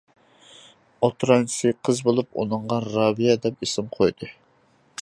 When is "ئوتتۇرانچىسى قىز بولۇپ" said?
1.07-2.41